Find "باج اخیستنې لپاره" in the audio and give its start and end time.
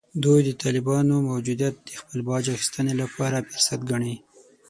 2.29-3.45